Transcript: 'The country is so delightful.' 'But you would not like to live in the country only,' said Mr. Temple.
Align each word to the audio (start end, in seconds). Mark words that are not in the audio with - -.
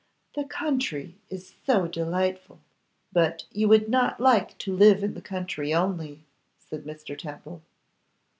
'The 0.33 0.45
country 0.45 1.15
is 1.29 1.53
so 1.63 1.85
delightful.' 1.85 2.59
'But 3.13 3.45
you 3.51 3.67
would 3.67 3.87
not 3.87 4.19
like 4.19 4.57
to 4.57 4.75
live 4.75 5.03
in 5.03 5.13
the 5.13 5.21
country 5.21 5.75
only,' 5.75 6.25
said 6.57 6.85
Mr. 6.85 7.15
Temple. 7.15 7.61